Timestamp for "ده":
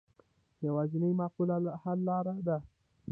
2.47-2.57